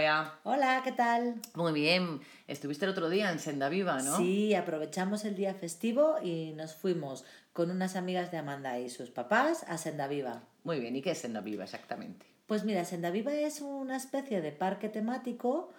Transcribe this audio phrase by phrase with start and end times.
[0.00, 0.40] Bea.
[0.44, 1.34] Hola, ¿qué tal?
[1.54, 2.22] Muy bien.
[2.48, 4.16] Estuviste el otro día en Senda Viva, ¿no?
[4.16, 9.10] Sí, aprovechamos el día festivo y nos fuimos con unas amigas de Amanda y sus
[9.10, 10.44] papás a Senda Viva.
[10.64, 10.96] Muy bien.
[10.96, 12.24] ¿Y qué es Senda Viva exactamente?
[12.46, 15.70] Pues mira, Senda Viva es una especie de parque temático,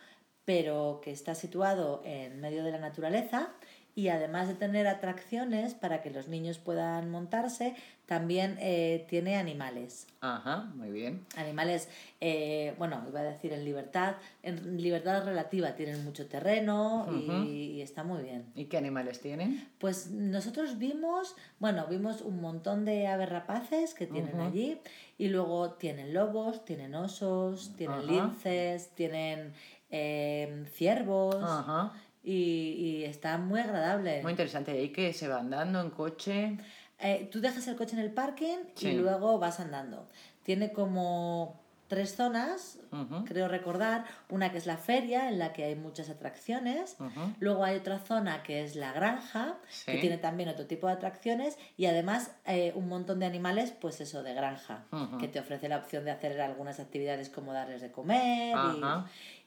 [0.46, 3.50] pero que está situado en medio de la naturaleza
[3.96, 10.06] y además de tener atracciones para que los niños puedan montarse, también eh, tiene animales.
[10.20, 11.26] Ajá, muy bien.
[11.38, 11.88] Animales,
[12.20, 18.04] eh, bueno, iba a decir en libertad, en libertad relativa, tienen mucho terreno y, está
[18.04, 18.46] muy bien.
[18.54, 19.66] ¿Y qué animales tienen?
[19.80, 24.80] Pues nosotros vimos, bueno, vimos un montón de aves rapaces que tienen allí
[25.18, 29.54] y luego tienen lobos, tienen osos, tienen linces, tienen
[29.90, 31.36] eh, ciervos.
[31.42, 31.94] Ajá.
[32.24, 34.22] Y, está muy agradable.
[34.22, 34.76] Muy interesante.
[34.76, 36.58] ¿Y ahí que se va andando en coche?
[37.00, 40.08] Eh, tú dejas el coche en el parking y luego vas andando.
[40.44, 41.60] Tiene como
[41.92, 42.80] tres zonas,
[43.26, 44.06] creo recordar.
[44.30, 46.96] Una que es la feria, en la que hay muchas atracciones.
[47.42, 51.58] Luego hay otra zona que es la granja, que tiene también otro tipo de atracciones.
[51.76, 54.86] Y además eh, un montón de animales, pues eso, de granja,
[55.20, 58.56] que te ofrece la opción de hacer algunas actividades como darles de comer.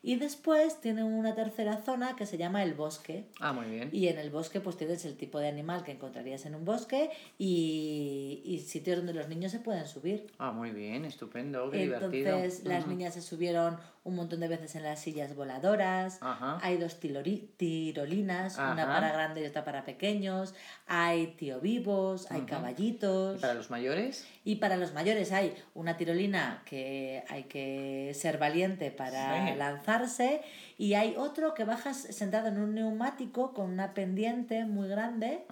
[0.06, 3.24] Y después tiene una tercera zona que se llama el bosque.
[3.40, 3.88] Ah, muy bien.
[3.90, 7.08] Y en el bosque pues tienes el tipo de animal que encontrarías en un bosque
[7.38, 10.26] y, y sitios donde los niños se pueden subir.
[10.38, 12.33] Ah, muy bien, estupendo, qué Entonces
[12.64, 16.18] las niñas se subieron un montón de veces en las sillas voladoras.
[16.20, 16.58] Ajá.
[16.62, 20.54] Hay dos tirolinas, una para grandes y otra para pequeños.
[20.86, 23.38] Hay tío vivos, hay caballitos.
[23.38, 24.26] ¿Y para los mayores?
[24.44, 30.42] Y para los mayores hay una tirolina que hay que ser valiente para lanzarse
[30.76, 35.44] y hay otro que bajas sentado en un neumático con una pendiente muy grande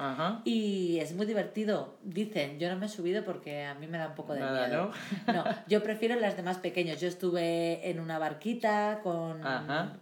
[0.44, 1.96] y es muy divertido.
[2.02, 4.92] Dicen, yo no me he subido porque a mí me da un poco de miedo.
[5.26, 5.32] ¿no?
[5.32, 7.00] no, yo prefiero las demás pequeños.
[7.00, 9.42] Yo estuve en una barquita con,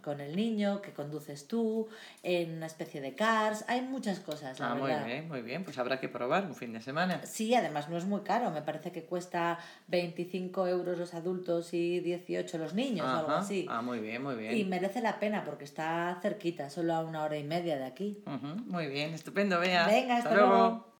[0.01, 1.89] con el niño que conduces tú,
[2.23, 3.65] en una especie de cars.
[3.67, 5.65] Hay muchas cosas, la ah, Muy bien, muy bien.
[5.65, 7.21] Pues habrá que probar un fin de semana.
[7.25, 8.51] Sí, además no es muy caro.
[8.51, 13.65] Me parece que cuesta 25 euros los adultos y 18 los niños o algo así.
[13.69, 14.57] Ah, muy bien, muy bien.
[14.57, 18.23] Y merece la pena porque está cerquita, solo a una hora y media de aquí.
[18.65, 19.87] Muy bien, estupendo, vea.
[19.87, 20.90] Venga, hasta, luego.